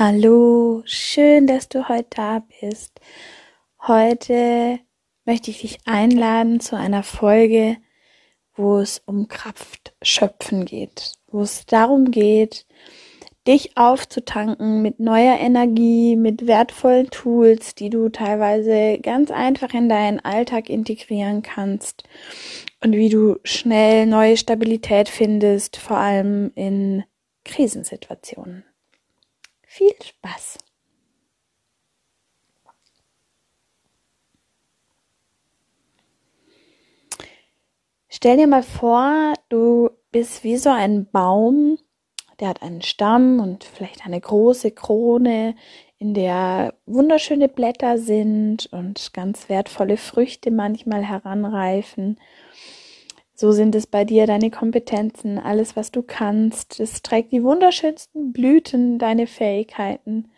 [0.00, 3.00] Hallo, schön, dass du heute da bist.
[3.84, 4.78] Heute
[5.24, 7.78] möchte ich dich einladen zu einer Folge,
[8.54, 12.64] wo es um Kraft schöpfen geht, wo es darum geht,
[13.48, 20.20] dich aufzutanken mit neuer Energie, mit wertvollen Tools, die du teilweise ganz einfach in deinen
[20.20, 22.04] Alltag integrieren kannst
[22.84, 27.02] und wie du schnell neue Stabilität findest, vor allem in
[27.44, 28.62] Krisensituationen.
[29.78, 30.58] Viel Spaß!
[38.08, 41.78] Stell dir mal vor, du bist wie so ein Baum,
[42.40, 45.54] der hat einen Stamm und vielleicht eine große Krone,
[45.98, 52.18] in der wunderschöne Blätter sind und ganz wertvolle Früchte manchmal heranreifen.
[53.40, 56.80] So sind es bei dir deine Kompetenzen, alles, was du kannst.
[56.80, 60.32] Es trägt die wunderschönsten Blüten, deine Fähigkeiten.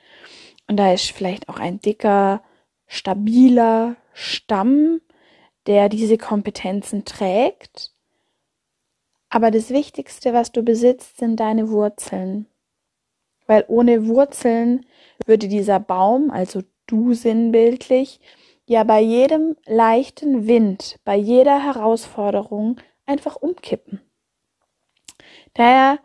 [0.68, 2.42] Und da ist vielleicht auch ein dicker,
[2.86, 5.00] stabiler Stamm,
[5.66, 7.94] der diese Kompetenzen trägt.
[9.30, 12.48] Aber das Wichtigste, was du besitzt, sind deine Wurzeln.
[13.46, 14.84] Weil ohne Wurzeln
[15.24, 18.20] würde dieser Baum, also du sinnbildlich,
[18.66, 22.76] ja bei jedem leichten Wind, bei jeder Herausforderung
[23.11, 24.00] einfach umkippen.
[25.55, 25.98] Daher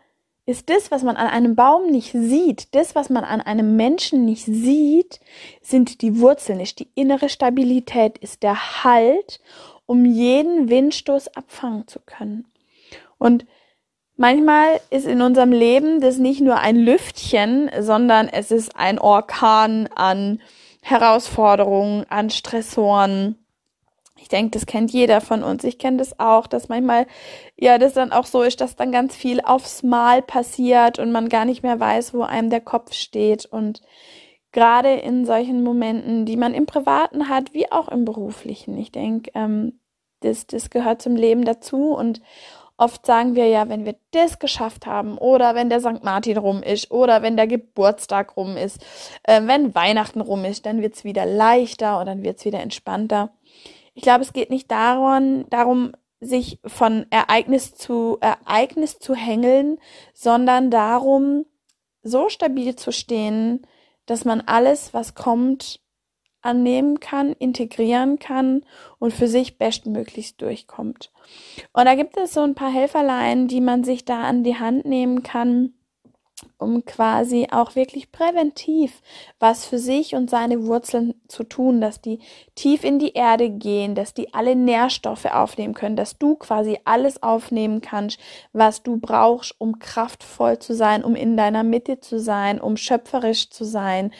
[0.44, 4.24] ist das, was man an einem Baum nicht sieht, das, was man an einem Menschen
[4.24, 5.20] nicht sieht,
[5.60, 9.40] sind die Wurzeln, ist die innere Stabilität, ist der Halt,
[9.86, 12.46] um jeden Windstoß abfangen zu können.
[13.18, 13.44] Und
[14.16, 19.88] manchmal ist in unserem Leben das nicht nur ein Lüftchen, sondern es ist ein Orkan
[19.96, 20.40] an
[20.80, 23.36] Herausforderungen, an Stressoren,
[24.18, 25.62] ich denke, das kennt jeder von uns.
[25.64, 27.06] Ich kenne das auch, dass manchmal
[27.56, 31.28] ja das dann auch so ist, dass dann ganz viel aufs Mal passiert und man
[31.28, 33.44] gar nicht mehr weiß, wo einem der Kopf steht.
[33.44, 33.82] Und
[34.52, 39.30] gerade in solchen Momenten, die man im Privaten hat, wie auch im beruflichen, ich denke,
[39.34, 39.80] ähm,
[40.20, 41.92] das, das gehört zum Leben dazu.
[41.94, 42.22] Und
[42.78, 46.02] oft sagen wir ja, wenn wir das geschafft haben oder wenn der St.
[46.02, 48.84] Martin rum ist oder wenn der Geburtstag rum ist,
[49.24, 52.60] äh, wenn Weihnachten rum ist, dann wird es wieder leichter und dann wird es wieder
[52.60, 53.30] entspannter.
[53.96, 59.78] Ich glaube, es geht nicht darum, darum, sich von Ereignis zu Ereignis zu hängeln,
[60.12, 61.46] sondern darum,
[62.02, 63.66] so stabil zu stehen,
[64.04, 65.80] dass man alles, was kommt,
[66.42, 68.66] annehmen kann, integrieren kann
[68.98, 71.10] und für sich bestmöglichst durchkommt.
[71.72, 74.84] Und da gibt es so ein paar Helferlein, die man sich da an die Hand
[74.84, 75.72] nehmen kann,
[76.58, 79.02] um quasi auch wirklich präventiv
[79.38, 82.20] was für sich und seine Wurzeln zu tun, dass die
[82.54, 87.22] tief in die Erde gehen, dass die alle Nährstoffe aufnehmen können, dass du quasi alles
[87.22, 88.18] aufnehmen kannst,
[88.52, 93.50] was du brauchst, um kraftvoll zu sein, um in deiner Mitte zu sein, um schöpferisch
[93.50, 94.12] zu sein,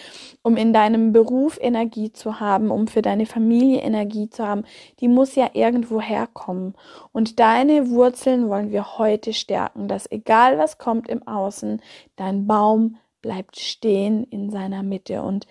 [0.43, 4.65] um in deinem Beruf Energie zu haben, um für deine Familie Energie zu haben.
[5.01, 6.75] Die muss ja irgendwo herkommen.
[7.13, 11.81] Und deine Wurzeln wollen wir heute stärken, dass egal was kommt im Außen,
[12.17, 15.47] Dein Baum bleibt stehen in seiner Mitte und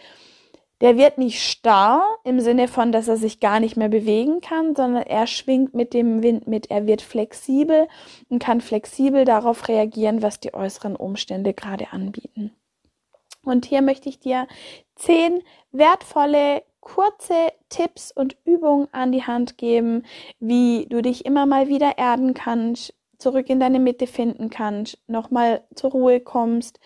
[0.82, 4.76] der wird nicht starr im Sinne von, dass er sich gar nicht mehr bewegen kann,
[4.76, 6.70] sondern er schwingt mit dem Wind mit.
[6.70, 7.88] Er wird flexibel
[8.30, 12.52] und kann flexibel darauf reagieren, was die äußeren Umstände gerade anbieten.
[13.44, 14.48] Und hier möchte ich dir
[14.96, 15.42] zehn
[15.72, 20.04] wertvolle, kurze Tipps und Übungen an die Hand geben,
[20.40, 22.94] wie du dich immer mal wieder erden kannst,
[23.26, 26.80] zurück in deine Mitte finden kannst, nochmal zur Ruhe kommst,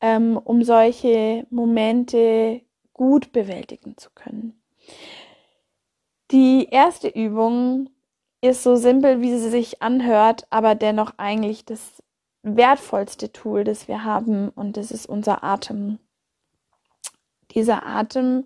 [0.00, 2.62] ähm, um solche Momente
[2.92, 4.60] gut bewältigen zu können.
[6.32, 7.88] Die erste Übung
[8.40, 12.02] ist so simpel, wie sie sich anhört, aber dennoch eigentlich das
[12.42, 16.00] wertvollste Tool, das wir haben, und das ist unser Atem.
[17.52, 18.44] Dieser Atem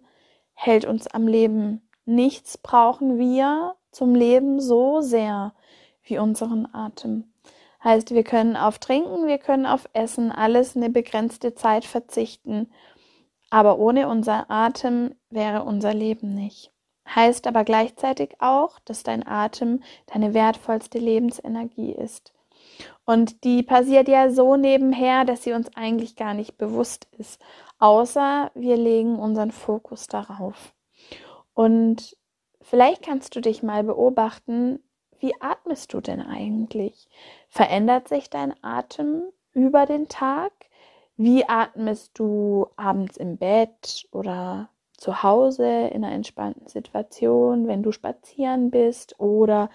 [0.52, 1.88] hält uns am Leben.
[2.04, 5.54] Nichts brauchen wir zum Leben so sehr
[6.04, 7.32] wie unseren Atem.
[7.82, 12.70] Heißt, wir können auf Trinken, wir können auf Essen, alles eine begrenzte Zeit verzichten.
[13.50, 16.72] Aber ohne unser Atem wäre unser Leben nicht.
[17.06, 22.32] heißt aber gleichzeitig auch, dass dein Atem deine wertvollste Lebensenergie ist.
[23.04, 27.42] Und die passiert ja so nebenher, dass sie uns eigentlich gar nicht bewusst ist,
[27.78, 30.74] außer wir legen unseren Fokus darauf.
[31.52, 32.16] Und
[32.62, 34.80] vielleicht kannst du dich mal beobachten,
[35.24, 37.08] wie atmest du denn eigentlich?
[37.48, 39.22] Verändert sich dein Atem
[39.54, 40.52] über den Tag?
[41.16, 44.68] Wie atmest du abends im Bett oder
[44.98, 49.70] zu Hause in einer entspannten Situation, wenn du spazieren bist oder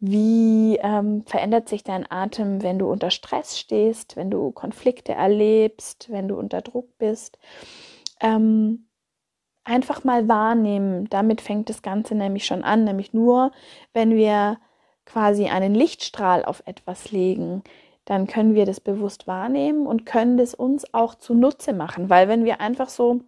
[0.00, 6.06] wie ähm, verändert sich dein Atem, wenn du unter Stress stehst, wenn du Konflikte erlebst,
[6.08, 7.38] wenn du unter Druck bist.
[8.20, 8.86] Ähm,
[9.64, 11.10] einfach mal wahrnehmen.
[11.10, 13.52] Damit fängt das Ganze nämlich schon an, nämlich nur,
[13.92, 14.56] wenn wir
[15.06, 17.62] quasi einen Lichtstrahl auf etwas legen,
[18.04, 22.44] dann können wir das bewusst wahrnehmen und können das uns auch zunutze machen, weil wenn
[22.44, 23.20] wir einfach so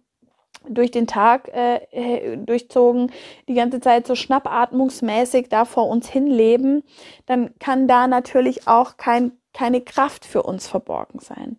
[0.69, 3.11] durch den Tag äh, durchzogen,
[3.47, 6.83] die ganze Zeit so schnappatmungsmäßig da vor uns hinleben,
[7.25, 11.57] dann kann da natürlich auch kein, keine Kraft für uns verborgen sein.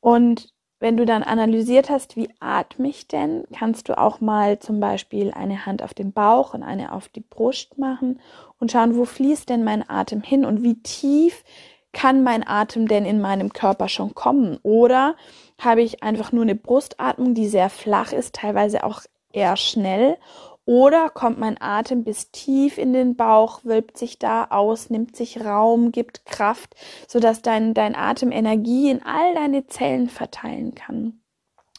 [0.00, 4.80] Und wenn du dann analysiert hast, wie atme ich denn, kannst du auch mal zum
[4.80, 8.20] Beispiel eine Hand auf den Bauch und eine auf die Brust machen
[8.58, 11.44] und schauen, wo fließt denn mein Atem hin und wie tief
[11.92, 14.58] kann mein Atem denn in meinem Körper schon kommen?
[14.62, 15.14] Oder
[15.58, 20.18] habe ich einfach nur eine Brustatmung, die sehr flach ist, teilweise auch eher schnell?
[20.66, 25.44] Oder kommt mein Atem bis tief in den Bauch, wölbt sich da aus, nimmt sich
[25.44, 26.74] Raum, gibt Kraft,
[27.06, 31.20] sodass dein, dein Atem Energie in all deine Zellen verteilen kann.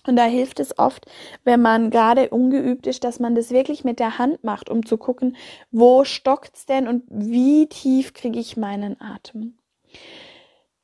[0.08, 1.08] Und da hilft es oft,
[1.44, 4.98] wenn man gerade ungeübt ist, dass man das wirklich mit der Hand macht, um zu
[4.98, 5.36] gucken,
[5.72, 9.58] wo stockt's denn und wie tief kriege ich meinen Atem.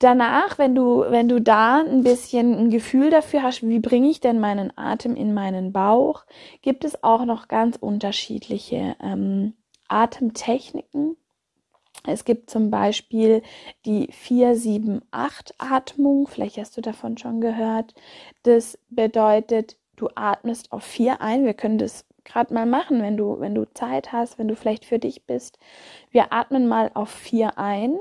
[0.01, 4.19] Danach, wenn du, wenn du da ein bisschen ein Gefühl dafür hast, wie bringe ich
[4.19, 6.25] denn meinen Atem in meinen Bauch,
[6.63, 9.53] gibt es auch noch ganz unterschiedliche ähm,
[9.89, 11.17] Atemtechniken.
[12.03, 13.43] Es gibt zum Beispiel
[13.85, 17.93] die 4-7-8-Atmung, vielleicht hast du davon schon gehört.
[18.41, 21.45] Das bedeutet, du atmest auf 4 ein.
[21.45, 24.85] Wir können das gerade mal machen, wenn du, wenn du Zeit hast, wenn du vielleicht
[24.85, 25.59] für dich bist.
[26.09, 27.99] Wir atmen mal auf 4 ein.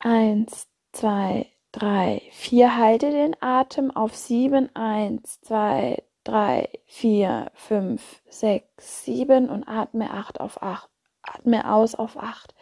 [0.00, 2.76] Eins, zwei, drei, vier.
[2.76, 4.74] Halte den Atem auf sieben.
[4.74, 10.88] Eins, zwei, drei, vier, fünf, sechs, sieben und atme acht auf acht.
[11.22, 12.54] Atme aus auf acht.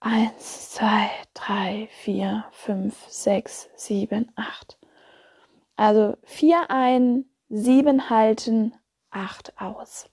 [0.00, 4.78] Eins, zwei, drei, vier, fünf, sechs, sieben, acht.
[5.76, 8.74] Also vier ein, sieben halten,
[9.10, 10.08] acht aus.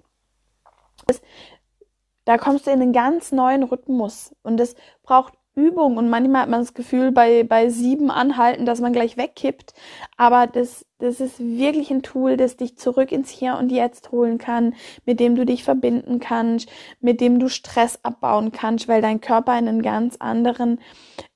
[2.25, 6.49] Da kommst du in einen ganz neuen Rhythmus und es braucht Übung und manchmal hat
[6.49, 9.73] man das Gefühl bei, bei sieben Anhalten, dass man gleich wegkippt.
[10.17, 14.39] Aber das, das ist wirklich ein Tool, das dich zurück ins Hier und Jetzt holen
[14.39, 14.73] kann,
[15.05, 16.69] mit dem du dich verbinden kannst,
[17.01, 20.79] mit dem du Stress abbauen kannst, weil dein Körper in einen ganz anderen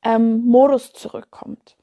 [0.04, 1.78] ähm, Modus zurückkommt.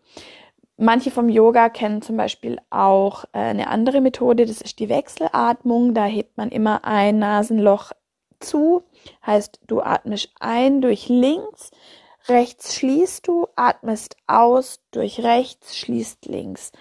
[0.76, 5.94] Manche vom Yoga kennen zum Beispiel auch äh, eine andere Methode, das ist die Wechselatmung.
[5.94, 7.92] Da hebt man immer ein Nasenloch
[8.40, 8.82] zu,
[9.24, 11.70] heißt du atmest ein durch links,
[12.28, 16.72] rechts schließt du, atmest aus, durch rechts schließt links.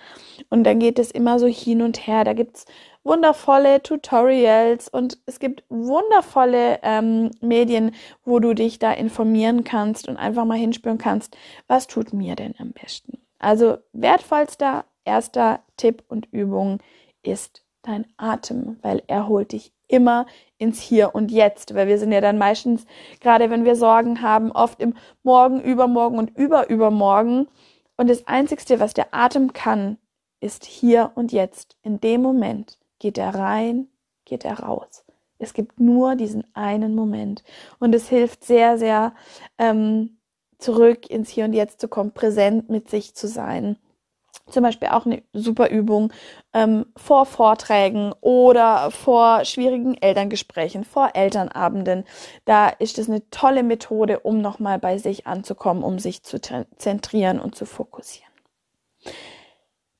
[0.49, 2.23] Und dann geht es immer so hin und her.
[2.23, 2.65] Da gibt's
[3.03, 10.17] wundervolle Tutorials und es gibt wundervolle ähm, Medien, wo du dich da informieren kannst und
[10.17, 13.19] einfach mal hinspüren kannst, was tut mir denn am besten.
[13.39, 16.79] Also wertvollster erster Tipp und Übung
[17.23, 20.25] ist dein Atem, weil er holt dich immer
[20.57, 22.85] ins Hier und Jetzt, weil wir sind ja dann meistens,
[23.19, 27.47] gerade wenn wir Sorgen haben, oft im Morgen, Übermorgen und Überübermorgen.
[27.95, 29.97] Und das Einzigste, was der Atem kann,
[30.39, 31.77] ist hier und jetzt.
[31.83, 33.87] In dem Moment geht er rein,
[34.25, 35.05] geht er raus.
[35.37, 37.43] Es gibt nur diesen einen Moment.
[37.79, 39.13] Und es hilft sehr, sehr,
[39.57, 40.17] ähm,
[40.57, 43.77] zurück ins Hier und Jetzt zu kommen, präsent mit sich zu sein
[44.49, 46.11] zum Beispiel auch eine super Übung
[46.53, 52.03] ähm, vor Vorträgen oder vor schwierigen Elterngesprächen, vor Elternabenden.
[52.45, 57.39] Da ist es eine tolle Methode, um nochmal bei sich anzukommen, um sich zu zentrieren
[57.39, 58.31] und zu fokussieren.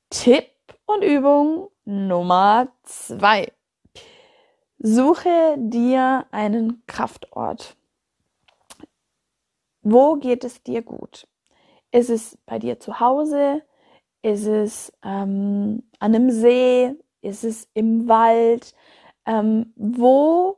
[0.10, 0.50] Tipp
[0.86, 3.52] und Übung Nummer zwei.
[4.78, 7.78] Suche dir einen Kraftort.
[9.82, 11.28] Wo geht es dir gut?
[11.92, 13.64] Ist es bei dir zu Hause?
[14.24, 16.96] Ist es ähm, an einem See?
[17.22, 18.74] Ist es im Wald?
[19.26, 20.58] Ähm, wo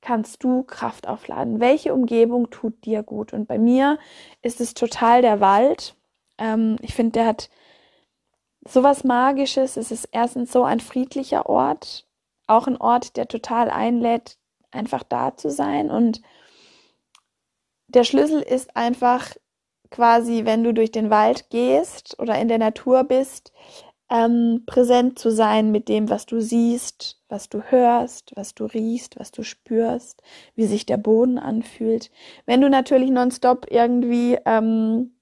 [0.00, 1.60] kannst du Kraft aufladen?
[1.60, 3.32] Welche Umgebung tut dir gut?
[3.32, 3.98] Und bei mir
[4.42, 5.94] ist es total der Wald.
[6.38, 7.50] Ähm, ich finde, der hat
[8.66, 9.76] sowas Magisches.
[9.76, 12.04] Es ist erstens so ein friedlicher Ort,
[12.48, 14.38] auch ein Ort, der total einlädt,
[14.72, 15.88] einfach da zu sein.
[15.90, 16.20] Und
[17.86, 19.36] der Schlüssel ist einfach
[19.90, 23.52] quasi, wenn du durch den Wald gehst oder in der Natur bist,
[24.10, 29.18] ähm, präsent zu sein mit dem, was du siehst, was du hörst, was du riechst,
[29.18, 30.22] was du spürst,
[30.54, 32.10] wie sich der Boden anfühlt.
[32.46, 35.12] Wenn du natürlich nonstop irgendwie ähm,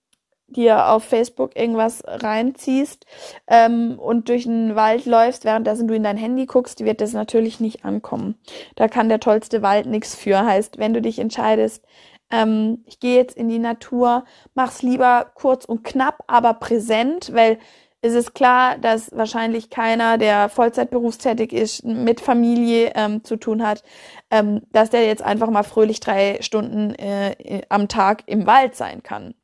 [0.49, 3.05] dir auf Facebook irgendwas reinziehst
[3.49, 7.59] ähm, und durch den Wald läufst, währenddessen du in dein Handy guckst, wird das natürlich
[7.59, 8.37] nicht ankommen.
[8.77, 10.45] Da kann der tollste Wald nichts für.
[10.45, 11.85] Heißt, wenn du dich entscheidest,
[12.31, 17.59] ähm, ich gehe jetzt in die Natur, mach's lieber kurz und knapp, aber präsent, weil
[18.03, 23.67] es ist klar, dass wahrscheinlich keiner, der Vollzeit berufstätig ist, mit Familie ähm, zu tun
[23.67, 23.83] hat,
[24.31, 29.03] ähm, dass der jetzt einfach mal fröhlich drei Stunden äh, am Tag im Wald sein
[29.03, 29.35] kann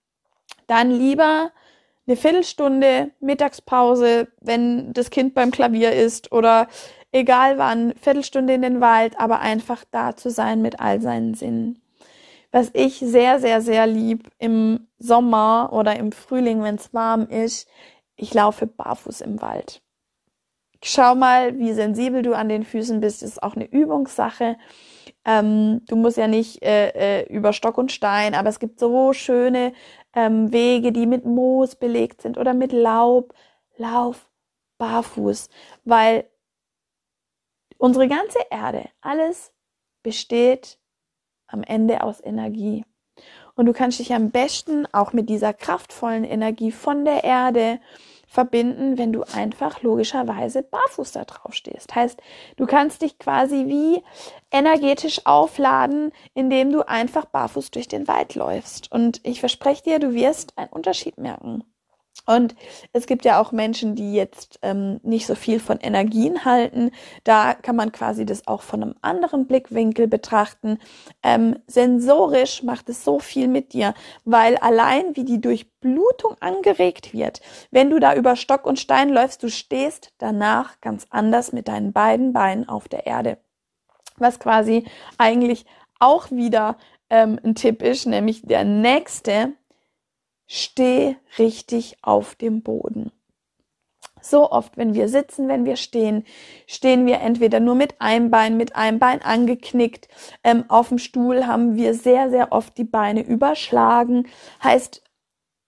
[0.72, 1.52] dann lieber
[2.06, 6.66] eine Viertelstunde Mittagspause, wenn das Kind beim Klavier ist oder
[7.12, 11.82] egal wann, Viertelstunde in den Wald, aber einfach da zu sein mit all seinen Sinnen.
[12.52, 17.66] Was ich sehr, sehr, sehr lieb im Sommer oder im Frühling, wenn es warm ist,
[18.14, 19.82] ich laufe barfuß im Wald.
[20.84, 23.22] Schau mal, wie sensibel du an den Füßen bist.
[23.22, 24.58] Das ist auch eine Übungssache.
[25.24, 29.12] Ähm, du musst ja nicht äh, äh, über Stock und Stein, aber es gibt so
[29.12, 29.72] schöne
[30.14, 33.32] ähm, Wege, die mit Moos belegt sind oder mit Laub.
[33.78, 34.28] Lauf
[34.78, 35.48] barfuß,
[35.84, 36.28] weil
[37.78, 39.52] unsere ganze Erde, alles
[40.02, 40.78] besteht
[41.52, 42.84] am Ende aus Energie.
[43.54, 47.80] Und du kannst dich am besten auch mit dieser kraftvollen Energie von der Erde
[48.26, 51.94] verbinden, wenn du einfach logischerweise barfuß da drauf stehst.
[51.94, 52.18] Heißt,
[52.56, 54.02] du kannst dich quasi wie
[54.50, 58.90] energetisch aufladen, indem du einfach barfuß durch den Wald läufst.
[58.90, 61.62] Und ich verspreche dir, du wirst einen Unterschied merken.
[62.26, 62.54] Und
[62.92, 66.90] es gibt ja auch Menschen, die jetzt ähm, nicht so viel von Energien halten.
[67.24, 70.78] Da kann man quasi das auch von einem anderen Blickwinkel betrachten.
[71.22, 77.40] Ähm, sensorisch macht es so viel mit dir, weil allein wie die Durchblutung angeregt wird,
[77.70, 81.92] wenn du da über Stock und Stein läufst, du stehst danach ganz anders mit deinen
[81.92, 83.38] beiden Beinen auf der Erde.
[84.16, 84.84] Was quasi
[85.18, 85.66] eigentlich
[85.98, 86.76] auch wieder
[87.10, 89.52] ähm, ein Tipp ist, nämlich der nächste
[90.54, 93.10] Steh richtig auf dem Boden.
[94.20, 96.26] So oft, wenn wir sitzen, wenn wir stehen,
[96.66, 100.08] stehen wir entweder nur mit einem Bein, mit einem Bein angeknickt.
[100.44, 104.28] Ähm, auf dem Stuhl haben wir sehr, sehr oft die Beine überschlagen.
[104.62, 105.02] Heißt,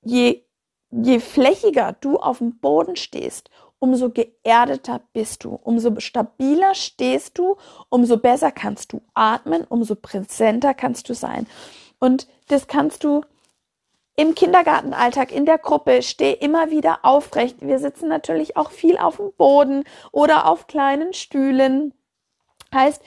[0.02, 0.42] je,
[0.90, 3.48] je flächiger du auf dem Boden stehst,
[3.78, 7.56] umso geerdeter bist du, umso stabiler stehst du,
[7.88, 11.46] umso besser kannst du atmen, umso präsenter kannst du sein.
[11.98, 13.22] Und das kannst du
[14.16, 17.58] im Kindergartenalltag, in der Gruppe, steh immer wieder aufrecht.
[17.60, 21.92] Wir sitzen natürlich auch viel auf dem Boden oder auf kleinen Stühlen.
[22.72, 23.02] Heißt,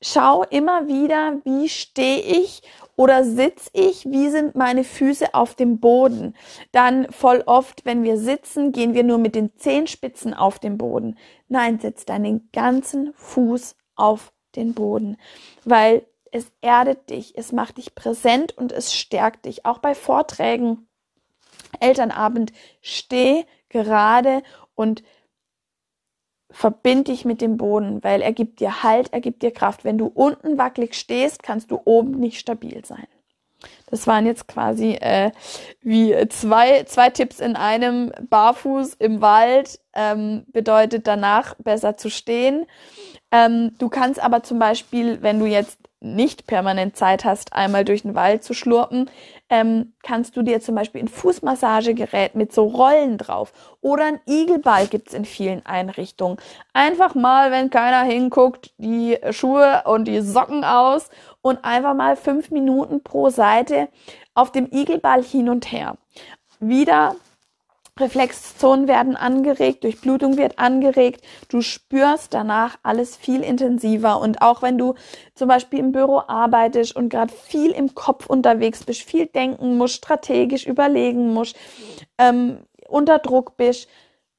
[0.00, 2.62] schau immer wieder, wie stehe ich
[2.96, 6.34] oder sitz ich, wie sind meine Füße auf dem Boden.
[6.72, 11.18] Dann voll oft, wenn wir sitzen, gehen wir nur mit den Zehenspitzen auf den Boden.
[11.48, 15.18] Nein, setz deinen ganzen Fuß auf den Boden,
[15.64, 19.66] weil es erdet dich, es macht dich präsent und es stärkt dich.
[19.66, 20.88] Auch bei Vorträgen,
[21.80, 24.42] Elternabend, steh gerade
[24.74, 25.02] und
[26.50, 29.84] verbind dich mit dem Boden, weil er gibt dir Halt, er gibt dir Kraft.
[29.84, 33.06] Wenn du unten wackelig stehst, kannst du oben nicht stabil sein.
[33.86, 35.32] Das waren jetzt quasi äh,
[35.80, 38.12] wie zwei, zwei Tipps in einem.
[38.28, 42.66] Barfuß im Wald ähm, bedeutet danach besser zu stehen.
[43.30, 48.02] Ähm, du kannst aber zum Beispiel, wenn du jetzt nicht permanent Zeit hast, einmal durch
[48.02, 49.10] den Wald zu schlurpen,
[49.48, 54.86] ähm, kannst du dir zum Beispiel ein Fußmassagegerät mit so Rollen drauf oder ein Igelball
[54.86, 56.36] gibt's in vielen Einrichtungen.
[56.72, 61.08] Einfach mal, wenn keiner hinguckt, die Schuhe und die Socken aus
[61.40, 63.88] und einfach mal fünf Minuten pro Seite
[64.34, 65.96] auf dem Igelball hin und her.
[66.60, 67.16] Wieder
[67.98, 74.20] Reflexzonen werden angeregt, Durchblutung wird angeregt, du spürst danach alles viel intensiver.
[74.20, 74.94] Und auch wenn du
[75.34, 79.94] zum Beispiel im Büro arbeitest und gerade viel im Kopf unterwegs bist, viel denken musst,
[79.94, 81.56] strategisch überlegen musst,
[82.18, 83.88] ähm, unter Druck bist,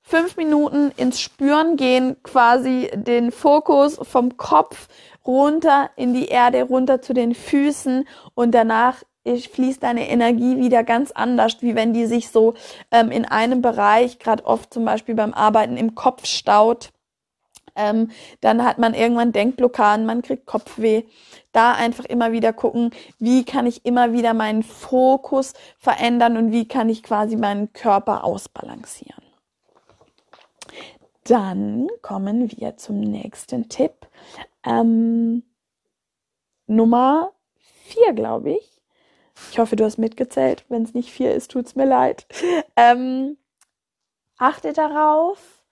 [0.02, 4.88] fünf Minuten ins Spüren gehen, quasi den Fokus vom Kopf
[5.26, 9.04] runter in die Erde, runter zu den Füßen und danach
[9.36, 12.54] fließt deine Energie wieder ganz anders, wie wenn die sich so
[12.92, 16.92] ähm, in einem Bereich, gerade oft zum Beispiel beim Arbeiten im Kopf staut.
[17.76, 18.10] Ähm,
[18.42, 21.04] dann hat man irgendwann Denkblockaden, man kriegt Kopfweh.
[21.52, 26.68] Da einfach immer wieder gucken, wie kann ich immer wieder meinen Fokus verändern und wie
[26.68, 29.24] kann ich quasi meinen Körper ausbalancieren.
[31.24, 34.08] dann kommen wir zum nächsten Tipp.
[34.64, 35.44] Ähm,
[36.68, 37.32] Nummer
[37.86, 38.77] vier, glaube ich.
[39.52, 40.66] Ich hoffe, du hast mitgezählt.
[40.70, 42.26] Wenn es nicht vier ist, tut es mir leid.
[42.76, 43.38] Ähm,
[44.38, 45.64] achte darauf,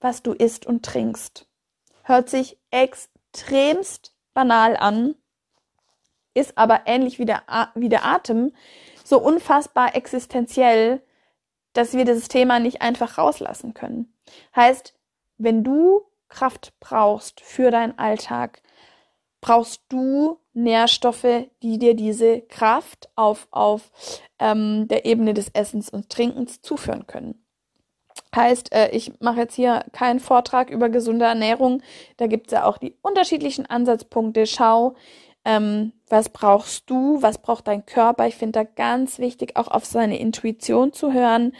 [0.00, 1.46] was du isst und trinkst.
[2.04, 5.14] Hört sich extremst banal an,
[6.34, 7.42] ist aber ähnlich wie der,
[7.74, 8.52] wie der Atem
[9.04, 11.02] so unfassbar existenziell,
[11.72, 14.14] dass wir dieses Thema nicht einfach rauslassen können.
[14.54, 14.94] Heißt,
[15.38, 18.62] wenn du Kraft brauchst für deinen Alltag,
[19.42, 23.90] brauchst du Nährstoffe, die dir diese Kraft auf, auf
[24.38, 27.44] ähm, der Ebene des Essens und Trinkens zuführen können.
[28.34, 31.82] Heißt, äh, ich mache jetzt hier keinen Vortrag über gesunde Ernährung.
[32.16, 34.46] Da gibt es ja auch die unterschiedlichen Ansatzpunkte.
[34.46, 34.94] Schau,
[35.44, 38.26] ähm, was brauchst du, was braucht dein Körper.
[38.28, 41.52] Ich finde da ganz wichtig, auch auf seine Intuition zu hören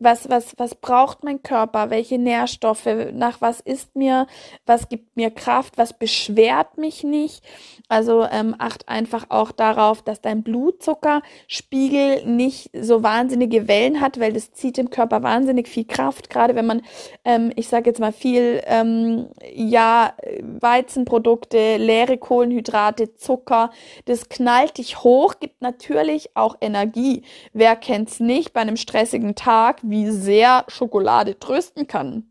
[0.00, 4.26] was, was, was braucht mein Körper, welche Nährstoffe, nach was ist mir,
[4.66, 7.44] was gibt mir Kraft, was beschwert mich nicht.
[7.88, 14.32] Also ähm, acht einfach auch darauf, dass dein Blutzuckerspiegel nicht so wahnsinnige Wellen hat, weil
[14.32, 16.82] das zieht dem Körper wahnsinnig viel Kraft, gerade wenn man,
[17.24, 23.70] ähm, ich sage jetzt mal viel, ähm, ja, Weizenprodukte, leere Kohlenhydrate, Zucker,
[24.06, 27.22] das knallt dich hoch, gibt natürlich auch Energie.
[27.52, 29.80] Wer kennt's nicht bei einem stressigen Tag?
[29.90, 32.30] Wie sehr Schokolade trösten kann.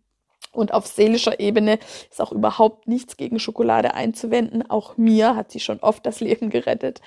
[0.51, 1.77] Und auf seelischer Ebene
[2.09, 4.67] ist auch überhaupt nichts gegen Schokolade einzuwenden.
[4.67, 7.01] Auch mir hat sie schon oft das Leben gerettet.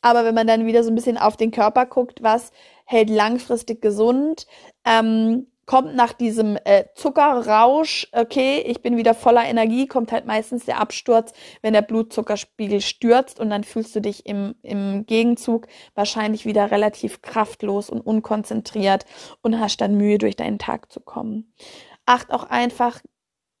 [0.00, 2.50] Aber wenn man dann wieder so ein bisschen auf den Körper guckt, was
[2.86, 4.46] hält langfristig gesund,
[4.86, 10.64] ähm, kommt nach diesem äh, Zuckerrausch, okay, ich bin wieder voller Energie, kommt halt meistens
[10.64, 16.46] der Absturz, wenn der Blutzuckerspiegel stürzt und dann fühlst du dich im, im Gegenzug wahrscheinlich
[16.46, 19.04] wieder relativ kraftlos und unkonzentriert
[19.42, 21.52] und hast dann Mühe, durch deinen Tag zu kommen.
[22.06, 23.02] Acht auch einfach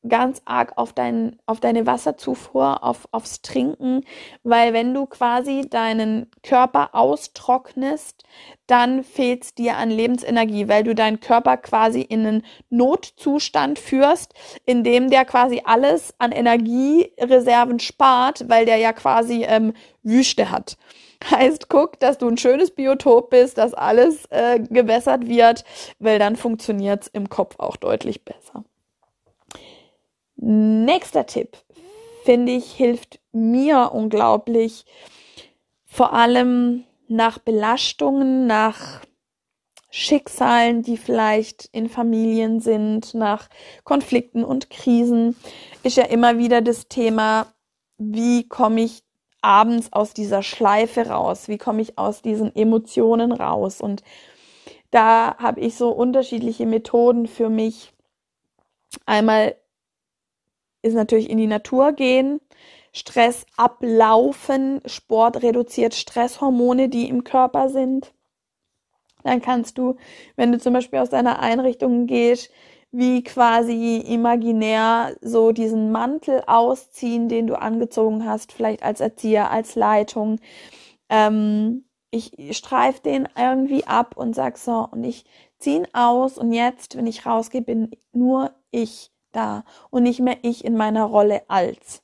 [0.08, 4.04] ganz arg auf, dein, auf deine Wasserzufuhr, auf, aufs Trinken,
[4.42, 8.24] weil wenn du quasi deinen Körper austrocknest,
[8.66, 14.34] dann fehlt es dir an Lebensenergie, weil du deinen Körper quasi in einen Notzustand führst,
[14.64, 20.76] in dem der quasi alles an Energiereserven spart, weil der ja quasi ähm, Wüste hat.
[21.30, 25.64] Heißt, guck, dass du ein schönes Biotop bist, dass alles äh, gewässert wird,
[25.98, 28.64] weil dann funktioniert es im Kopf auch deutlich besser.
[30.40, 31.56] Nächster Tipp,
[32.24, 34.86] finde ich, hilft mir unglaublich,
[35.84, 39.00] vor allem nach Belastungen, nach
[39.90, 43.48] Schicksalen, die vielleicht in Familien sind, nach
[43.82, 45.34] Konflikten und Krisen,
[45.82, 47.52] ist ja immer wieder das Thema,
[47.96, 49.02] wie komme ich
[49.40, 53.80] abends aus dieser Schleife raus, wie komme ich aus diesen Emotionen raus.
[53.80, 54.04] Und
[54.90, 57.92] da habe ich so unterschiedliche Methoden für mich.
[59.04, 59.56] Einmal
[60.82, 62.40] ist natürlich in die Natur gehen,
[62.92, 68.12] Stress ablaufen, Sport reduziert Stresshormone, die im Körper sind.
[69.24, 69.96] Dann kannst du,
[70.36, 72.50] wenn du zum Beispiel aus deiner Einrichtung gehst,
[72.90, 79.74] wie quasi imaginär so diesen Mantel ausziehen, den du angezogen hast, vielleicht als Erzieher, als
[79.74, 80.40] Leitung.
[81.10, 85.24] Ähm, ich streife den irgendwie ab und sag so, und ich
[85.58, 90.36] ziehe ihn aus und jetzt, wenn ich rausgehe, bin nur ich da und nicht mehr
[90.42, 92.02] ich in meiner Rolle als.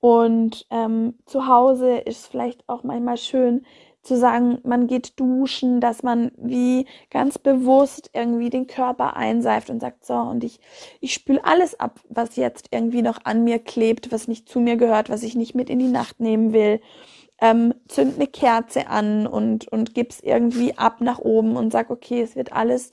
[0.00, 3.66] Und ähm, zu Hause ist vielleicht auch manchmal schön
[4.06, 9.80] zu sagen, man geht duschen, dass man wie ganz bewusst irgendwie den Körper einseift und
[9.80, 10.60] sagt, so, und ich,
[11.00, 14.76] ich spüle alles ab, was jetzt irgendwie noch an mir klebt, was nicht zu mir
[14.76, 16.80] gehört, was ich nicht mit in die Nacht nehmen will.
[17.38, 22.22] Ähm, zünd eine Kerze an und, und gib's irgendwie ab nach oben und sag, okay,
[22.22, 22.92] es wird alles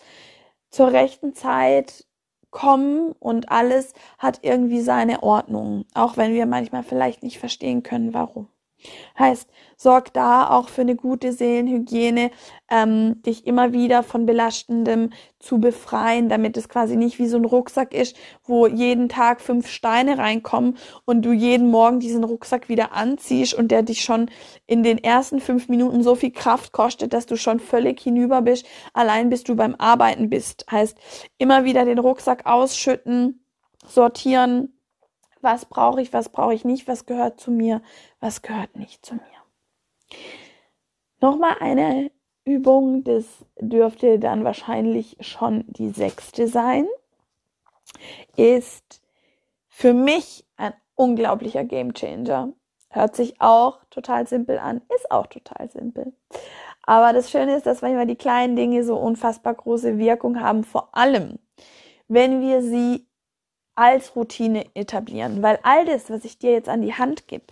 [0.69, 2.05] zur rechten Zeit
[2.53, 8.13] kommen und alles hat irgendwie seine Ordnung, auch wenn wir manchmal vielleicht nicht verstehen können,
[8.13, 8.47] warum.
[9.17, 12.31] Heißt, sorg da auch für eine gute Seelenhygiene,
[12.69, 17.45] ähm, dich immer wieder von Belastendem zu befreien, damit es quasi nicht wie so ein
[17.45, 22.93] Rucksack ist, wo jeden Tag fünf Steine reinkommen und du jeden Morgen diesen Rucksack wieder
[22.93, 24.29] anziehst und der dich schon
[24.65, 28.65] in den ersten fünf Minuten so viel Kraft kostet, dass du schon völlig hinüber bist,
[28.93, 30.65] allein bis du beim Arbeiten bist.
[30.71, 30.97] Heißt,
[31.37, 33.45] immer wieder den Rucksack ausschütten,
[33.85, 34.72] sortieren,
[35.43, 37.81] was brauche ich, was brauche ich nicht, was gehört zu mir,
[38.19, 39.21] was gehört nicht zu mir.
[41.19, 42.11] Nochmal eine
[42.45, 43.25] Übung, das
[43.59, 46.87] dürfte dann wahrscheinlich schon die sechste sein,
[48.35, 49.01] ist
[49.67, 52.53] für mich ein unglaublicher Gamechanger.
[52.89, 56.13] Hört sich auch total simpel an, ist auch total simpel.
[56.83, 60.95] Aber das Schöne ist, dass manchmal die kleinen Dinge so unfassbar große Wirkung haben, vor
[60.95, 61.39] allem
[62.07, 63.07] wenn wir sie
[63.75, 67.45] als Routine etablieren, weil all das, was ich dir jetzt an die Hand gebe,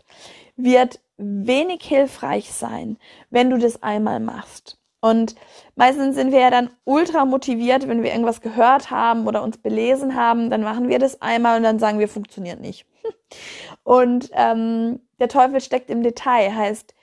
[0.55, 2.97] wird wenig hilfreich sein,
[3.29, 4.77] wenn du das einmal machst.
[5.01, 5.35] Und
[5.75, 10.15] meistens sind wir ja dann ultra motiviert, wenn wir irgendwas gehört haben oder uns belesen
[10.15, 12.85] haben, dann machen wir das einmal und dann sagen wir, funktioniert nicht.
[13.83, 16.93] Und ähm, der Teufel steckt im Detail, heißt,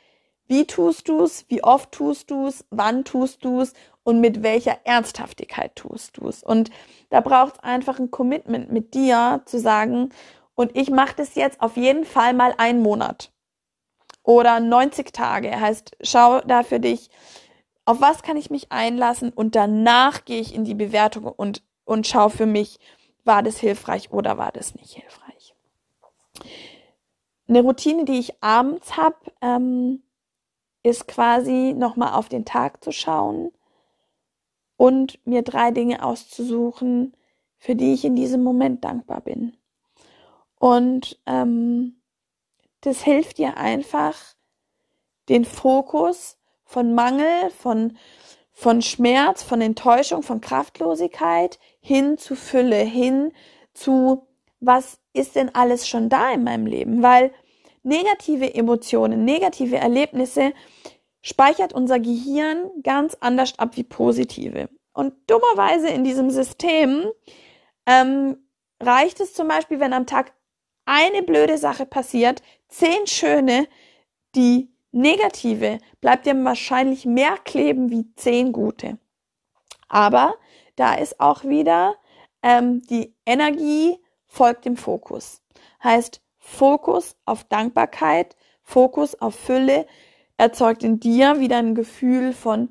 [0.47, 3.75] wie tust du es, wie oft tust du es, wann tust du es
[4.09, 6.43] und mit welcher Ernsthaftigkeit tust du es.
[6.43, 6.71] Und
[7.11, 10.09] da braucht es einfach ein Commitment mit dir zu sagen,
[10.55, 13.31] und ich mache das jetzt auf jeden Fall mal einen Monat
[14.23, 15.61] oder 90 Tage.
[15.61, 17.11] Heißt, schau da für dich,
[17.85, 22.07] auf was kann ich mich einlassen und danach gehe ich in die Bewertung und, und
[22.07, 22.79] schau für mich,
[23.25, 25.55] war das hilfreich oder war das nicht hilfreich.
[27.47, 30.03] Eine Routine, die ich abends habe, ähm,
[30.83, 33.53] ist quasi nochmal auf den Tag zu schauen
[34.79, 37.13] und mir drei Dinge auszusuchen,
[37.59, 39.57] für die ich in diesem Moment dankbar bin.
[40.59, 42.01] Und ähm,
[42.81, 44.15] das hilft dir einfach,
[45.29, 47.99] den Fokus von Mangel, von,
[48.53, 53.33] von Schmerz, von Enttäuschung, von Kraftlosigkeit hin zu Fülle, hin
[53.75, 54.27] zu,
[54.61, 57.03] was ist denn alles schon da in meinem Leben?
[57.03, 57.33] Weil
[57.83, 60.53] negative Emotionen, negative Erlebnisse
[61.23, 64.69] speichert unser Gehirn ganz anders ab wie positive.
[64.93, 67.07] Und dummerweise in diesem System
[67.87, 68.37] ähm,
[68.81, 70.33] reicht es zum Beispiel, wenn am Tag
[70.85, 73.69] eine blöde Sache passiert, zehn schöne,
[74.35, 78.99] die negative bleibt dir wahrscheinlich mehr kleben wie zehn gute.
[79.89, 80.35] Aber
[80.77, 81.97] da ist auch wieder
[82.43, 85.43] ähm, die Energie folgt dem Fokus.
[85.83, 89.87] Heißt Fokus auf Dankbarkeit, Fokus auf Fülle
[90.39, 92.71] erzeugt in dir wieder ein Gefühl von,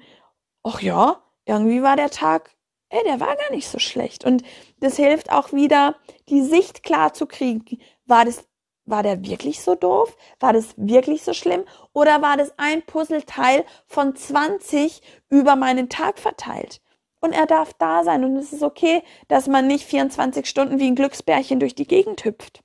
[0.64, 2.58] ach ja, irgendwie war der Tag
[2.90, 4.26] ey, der war gar nicht so schlecht.
[4.26, 4.44] Und
[4.80, 5.96] das hilft auch wieder,
[6.30, 7.80] die Sicht klar zu kriegen.
[8.06, 8.48] War das,
[8.86, 10.16] war der wirklich so doof?
[10.40, 11.64] War das wirklich so schlimm?
[11.94, 16.82] Oder war das ein Puzzleteil von 20 über meinen Tag verteilt?
[17.20, 18.24] Und er darf da sein.
[18.24, 22.24] Und es ist okay, dass man nicht 24 Stunden wie ein Glücksbärchen durch die Gegend
[22.24, 22.64] hüpft.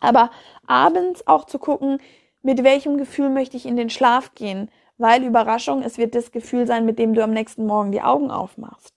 [0.00, 0.30] Aber
[0.66, 1.98] abends auch zu gucken,
[2.44, 4.70] mit welchem Gefühl möchte ich in den Schlaf gehen?
[4.96, 8.30] Weil Überraschung, es wird das Gefühl sein, mit dem du am nächsten Morgen die Augen
[8.30, 8.94] aufmachst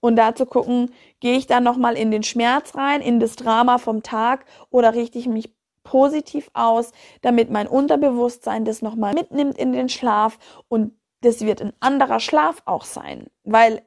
[0.00, 3.78] und da zu gucken, gehe ich dann nochmal in den Schmerz rein, in das Drama
[3.78, 5.54] vom Tag oder richte ich mich
[5.84, 6.90] positiv aus,
[7.22, 12.62] damit mein Unterbewusstsein das nochmal mitnimmt in den Schlaf und das wird ein anderer Schlaf
[12.64, 13.82] auch sein, weil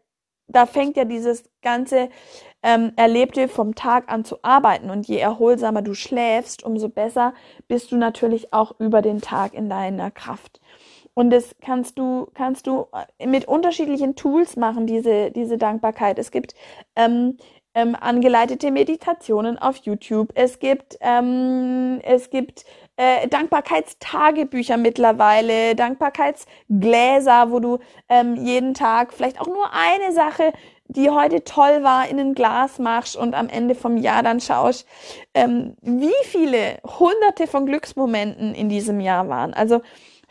[0.49, 2.09] da fängt ja dieses ganze
[2.61, 7.33] ähm, Erlebte vom Tag an zu arbeiten und je erholsamer du schläfst, umso besser
[7.67, 10.59] bist du natürlich auch über den Tag in deiner Kraft.
[11.13, 16.19] Und das kannst du, kannst du äh, mit unterschiedlichen Tools machen, diese, diese Dankbarkeit.
[16.19, 16.53] Es gibt
[16.95, 17.37] ähm,
[17.73, 20.31] ähm, angeleitete Meditationen auf YouTube.
[20.35, 22.65] Es gibt, ähm, es gibt
[22.99, 30.51] äh, Dankbarkeitstagebücher mittlerweile, Dankbarkeitsgläser, wo du ähm, jeden Tag vielleicht auch nur eine Sache,
[30.87, 34.87] die heute toll war, in ein Glas machst und am Ende vom Jahr dann schaust,
[35.33, 39.53] ähm, wie viele hunderte von Glücksmomenten in diesem Jahr waren.
[39.53, 39.81] Also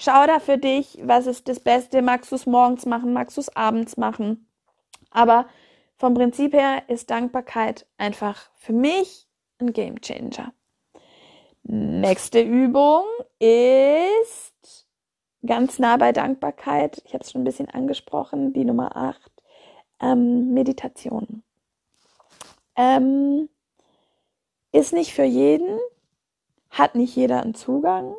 [0.01, 2.03] Schau da für dich, was ist das Beste.
[2.03, 4.47] Magst du es morgens machen, magst du es abends machen.
[5.11, 5.49] Aber
[5.97, 9.27] vom Prinzip her ist Dankbarkeit einfach für mich
[9.59, 10.53] ein Game Changer.
[11.71, 13.05] Nächste Übung
[13.39, 14.87] ist
[15.45, 17.03] ganz nah bei Dankbarkeit.
[17.05, 19.31] Ich habe es schon ein bisschen angesprochen, die Nummer 8.
[20.01, 21.43] Ähm, Meditation.
[22.75, 23.51] Ähm,
[24.73, 25.79] ist nicht für jeden,
[26.71, 28.15] hat nicht jeder einen Zugang,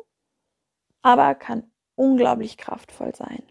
[1.02, 3.42] aber kann unglaublich kraftvoll sein.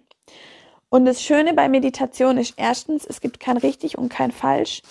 [0.88, 4.82] Und das Schöne bei Meditation ist erstens, es gibt kein richtig und kein falsch.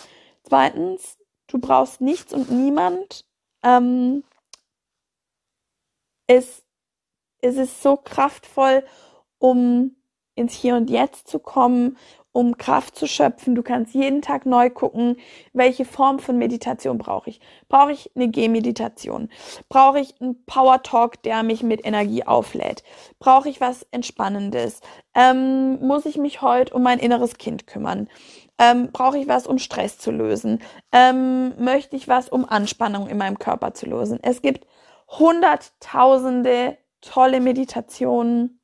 [0.42, 1.16] Zweitens,
[1.46, 3.24] du brauchst nichts und niemand.
[3.62, 4.22] Ähm,
[6.28, 6.62] es,
[7.40, 8.84] es ist so kraftvoll,
[9.38, 9.96] um
[10.36, 11.98] ins Hier und Jetzt zu kommen,
[12.30, 13.56] um Kraft zu schöpfen.
[13.56, 15.16] Du kannst jeden Tag neu gucken,
[15.52, 17.40] welche Form von Meditation brauche ich.
[17.68, 19.28] Brauche ich eine Gehmeditation?
[19.68, 22.84] Brauche ich einen Power Talk, der mich mit Energie auflädt?
[23.18, 24.80] Brauche ich was Entspannendes?
[25.14, 28.08] Ähm, muss ich mich heute um mein inneres Kind kümmern?
[28.58, 30.60] Ähm, brauche ich was, um Stress zu lösen?
[30.92, 34.20] Ähm, möchte ich was, um Anspannung in meinem Körper zu lösen?
[34.22, 34.64] Es gibt
[35.08, 38.60] hunderttausende tolle Meditationen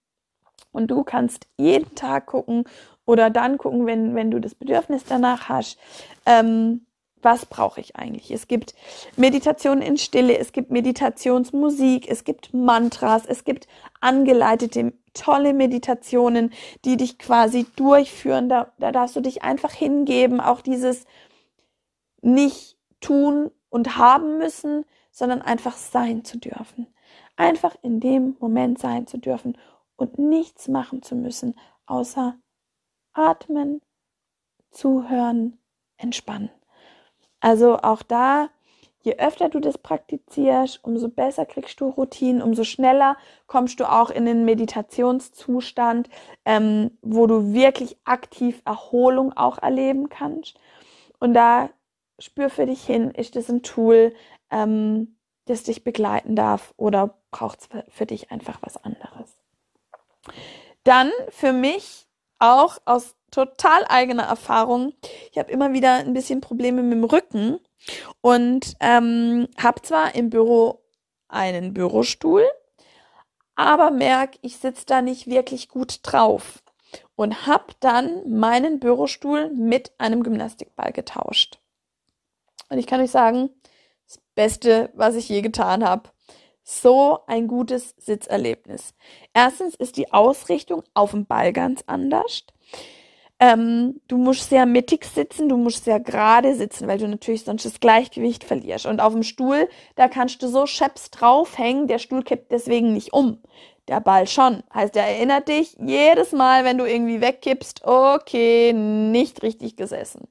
[0.73, 2.65] und du kannst jeden Tag gucken
[3.07, 5.79] oder dann gucken, wenn, wenn du das Bedürfnis danach hast,
[6.27, 6.87] ähm,
[7.23, 8.31] was brauche ich eigentlich?
[8.31, 8.75] Es gibt
[9.17, 13.67] Meditation in Stille, es gibt Meditationsmusik, es gibt Mantras, es gibt
[14.01, 16.53] angeleitete tolle Meditationen,
[16.85, 18.49] die dich quasi durchführen.
[18.49, 21.07] Da, da darfst du dich einfach hingeben, auch dieses
[22.21, 26.89] nicht tun und haben müssen, sondern einfach sein zu dürfen.
[27.37, 29.57] Einfach in dem Moment sein zu dürfen
[29.97, 31.55] und nichts machen zu müssen,
[31.87, 32.37] außer
[33.13, 33.81] atmen,
[34.73, 35.59] zuhören,
[35.99, 36.51] entspannen.
[37.39, 38.49] Also auch da,
[39.03, 44.11] je öfter du das praktizierst, umso besser kriegst du Routinen, umso schneller kommst du auch
[44.11, 46.09] in den Meditationszustand,
[46.45, 50.59] ähm, wo du wirklich aktiv Erholung auch erleben kannst.
[51.21, 51.71] Und da
[52.19, 54.15] spür für dich hin, ist das ein Tool,
[54.55, 59.37] ähm, das dich begleiten darf oder braucht es für dich einfach was anderes.
[60.85, 62.07] Dann für mich
[62.39, 64.95] auch aus total eigener Erfahrung.
[65.33, 67.59] Ich habe immer wieder ein bisschen Probleme mit dem Rücken
[68.21, 70.83] und ähm, habe zwar im Büro
[71.29, 72.45] einen Bürostuhl,
[73.57, 76.63] aber merke, ich sitze da nicht wirklich gut drauf
[77.17, 81.59] und habe dann meinen Bürostuhl mit einem Gymnastikball getauscht.
[82.69, 83.51] Und ich kann euch sagen,
[84.07, 86.11] das Beste, was ich je getan habe.
[86.63, 88.95] So ein gutes Sitzerlebnis.
[89.35, 92.45] Erstens ist die Ausrichtung auf dem Ball ganz anders.
[93.41, 97.67] Ähm, du musst sehr mittig sitzen, du musst sehr gerade sitzen, weil du natürlich sonst
[97.67, 98.87] das Gleichgewicht verlierst.
[98.87, 103.13] Und auf dem Stuhl, da kannst du so scheps draufhängen, der Stuhl kippt deswegen nicht
[103.13, 103.43] um.
[103.89, 104.63] Der Ball schon.
[104.73, 110.29] Heißt, er erinnert dich jedes Mal, wenn du irgendwie wegkippst, okay, nicht richtig gesessen.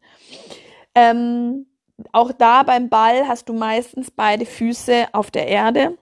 [0.96, 1.68] Ähm,
[2.12, 5.98] auch da beim Ball hast du meistens beide Füße auf der Erde.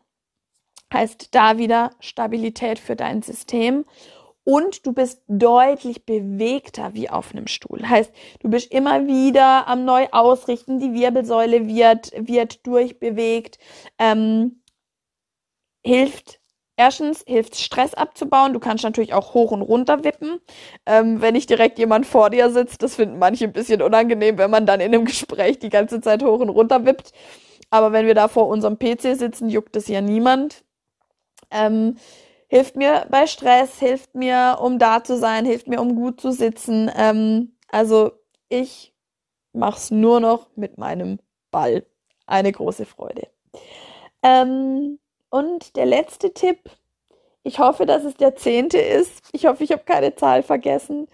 [0.94, 3.86] Heißt da wieder Stabilität für dein System.
[4.44, 7.88] Und du bist deutlich bewegter wie auf einem Stuhl.
[7.88, 10.80] Heißt, du bist immer wieder am neu ausrichten.
[10.80, 13.60] Die Wirbelsäule wird, wird durchbewegt.
[14.00, 14.64] Ähm,
[15.84, 16.41] hilft
[16.82, 18.54] Erstens hilft Stress abzubauen.
[18.54, 20.40] Du kannst natürlich auch hoch und runter wippen.
[20.88, 24.50] Ähm, wenn nicht direkt jemand vor dir sitzt, das finden manche ein bisschen unangenehm, wenn
[24.50, 27.12] man dann in einem Gespräch die ganze Zeit hoch und runter wippt.
[27.70, 30.64] Aber wenn wir da vor unserem PC sitzen, juckt es ja niemand.
[31.52, 31.98] Ähm,
[32.48, 36.32] hilft mir bei Stress, hilft mir, um da zu sein, hilft mir, um gut zu
[36.32, 36.90] sitzen.
[36.98, 38.14] Ähm, also
[38.50, 38.96] ich
[39.54, 41.20] mach's nur noch mit meinem
[41.52, 41.86] Ball.
[42.26, 43.28] Eine große Freude.
[44.24, 44.98] Ähm,
[45.32, 46.60] und der letzte Tipp,
[47.42, 49.24] ich hoffe, dass es der zehnte ist.
[49.32, 51.08] Ich hoffe, ich habe keine Zahl vergessen.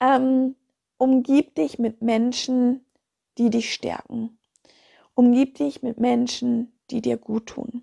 [0.00, 0.54] Ähm,
[0.96, 2.86] umgib dich mit Menschen,
[3.36, 4.38] die dich stärken.
[5.14, 7.82] Umgib dich mit Menschen, die dir gut tun.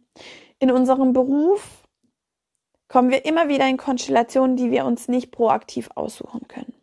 [0.58, 1.88] In unserem Beruf
[2.88, 6.73] kommen wir immer wieder in Konstellationen, die wir uns nicht proaktiv aussuchen können.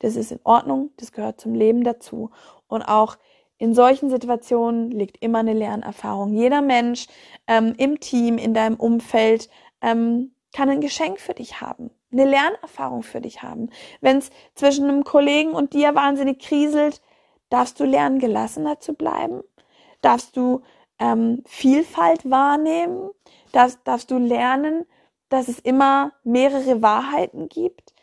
[0.00, 2.30] Das ist in Ordnung, das gehört zum Leben dazu.
[2.68, 3.16] Und auch
[3.58, 6.34] in solchen Situationen liegt immer eine Lernerfahrung.
[6.34, 7.06] Jeder Mensch
[7.46, 9.48] ähm, im Team, in deinem Umfeld
[9.80, 13.70] ähm, kann ein Geschenk für dich haben, eine Lernerfahrung für dich haben.
[14.00, 17.00] Wenn es zwischen einem Kollegen und dir wahnsinnig kriselt,
[17.50, 19.42] darfst du lernen, gelassener zu bleiben.
[20.02, 20.62] Darfst du
[20.98, 23.10] ähm, Vielfalt wahrnehmen.
[23.52, 24.86] Darfst, darfst du lernen,
[25.28, 27.94] dass es immer mehrere Wahrheiten gibt.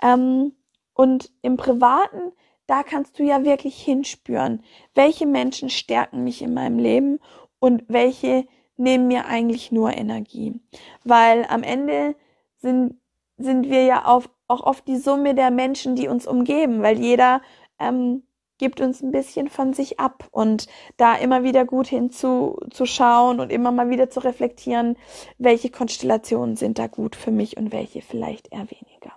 [0.00, 0.54] Ähm,
[0.94, 2.32] und im Privaten
[2.66, 4.62] da kannst du ja wirklich hinspüren,
[4.94, 7.18] welche Menschen stärken mich in meinem Leben
[7.58, 8.46] und welche
[8.76, 10.60] nehmen mir eigentlich nur Energie.
[11.04, 12.14] Weil am Ende
[12.58, 12.96] sind,
[13.36, 17.42] sind wir ja auf, auch oft die Summe der Menschen, die uns umgeben, weil jeder
[17.78, 18.22] ähm,
[18.58, 23.72] gibt uns ein bisschen von sich ab und da immer wieder gut hinzuschauen und immer
[23.72, 24.96] mal wieder zu reflektieren,
[25.38, 29.12] welche Konstellationen sind da gut für mich und welche vielleicht eher weniger.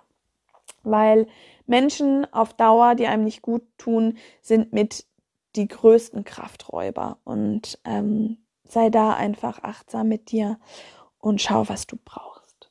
[0.86, 1.26] Weil
[1.66, 5.04] Menschen auf Dauer, die einem nicht gut tun, sind mit
[5.56, 7.18] die größten Krafträuber.
[7.24, 10.58] Und ähm, sei da einfach achtsam mit dir
[11.18, 12.70] und schau, was du brauchst.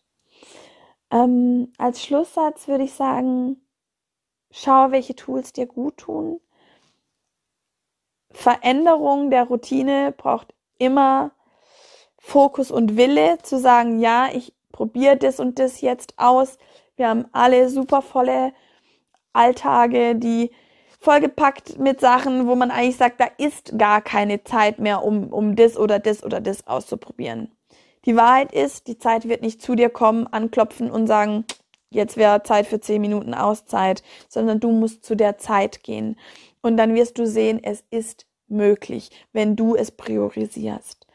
[1.11, 3.61] Ähm, als Schlusssatz würde ich sagen,
[4.51, 6.39] schau, welche Tools dir gut tun.
[8.31, 11.31] Veränderung der Routine braucht immer
[12.17, 16.57] Fokus und Wille zu sagen, ja, ich probiere das und das jetzt aus.
[16.95, 18.53] Wir haben alle super volle
[19.33, 20.51] Alltage, die
[20.99, 25.55] vollgepackt mit Sachen, wo man eigentlich sagt, da ist gar keine Zeit mehr, um, um
[25.55, 27.51] das oder das oder das auszuprobieren.
[28.05, 31.45] Die Wahrheit ist, die Zeit wird nicht zu dir kommen, anklopfen und sagen,
[31.89, 36.17] jetzt wäre Zeit für zehn Minuten Auszeit, sondern du musst zu der Zeit gehen.
[36.61, 41.07] Und dann wirst du sehen, es ist möglich, wenn du es priorisierst.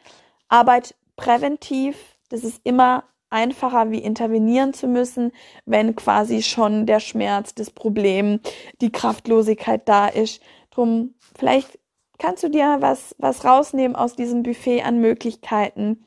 [0.49, 1.97] Arbeit präventiv,
[2.29, 5.33] das ist immer einfacher wie intervenieren zu müssen,
[5.64, 8.40] wenn quasi schon der Schmerz, das Problem,
[8.81, 10.43] die Kraftlosigkeit da ist.
[10.71, 11.79] Drum, vielleicht
[12.19, 16.05] kannst du dir was, was rausnehmen aus diesem Buffet an Möglichkeiten.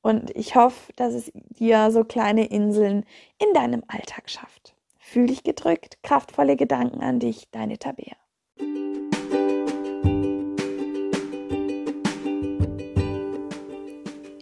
[0.00, 3.04] Und ich hoffe, dass es dir so kleine Inseln
[3.38, 4.74] in deinem Alltag schafft.
[4.98, 8.16] Fühl dich gedrückt, kraftvolle Gedanken an dich, deine Tabea.